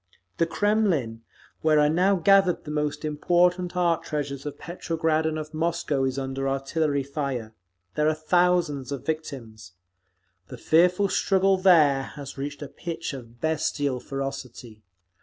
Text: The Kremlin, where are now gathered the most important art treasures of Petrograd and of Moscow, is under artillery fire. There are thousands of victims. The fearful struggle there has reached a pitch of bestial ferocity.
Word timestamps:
The 0.37 0.47
Kremlin, 0.47 1.21
where 1.61 1.79
are 1.79 1.87
now 1.87 2.15
gathered 2.15 2.63
the 2.63 2.71
most 2.71 3.05
important 3.05 3.77
art 3.77 4.01
treasures 4.01 4.47
of 4.47 4.57
Petrograd 4.57 5.27
and 5.27 5.37
of 5.37 5.53
Moscow, 5.53 6.05
is 6.05 6.17
under 6.17 6.49
artillery 6.49 7.03
fire. 7.03 7.53
There 7.93 8.07
are 8.09 8.15
thousands 8.15 8.91
of 8.91 9.05
victims. 9.05 9.73
The 10.47 10.57
fearful 10.57 11.09
struggle 11.09 11.55
there 11.57 12.01
has 12.15 12.35
reached 12.35 12.63
a 12.63 12.67
pitch 12.67 13.13
of 13.13 13.39
bestial 13.41 13.99
ferocity. 13.99 14.81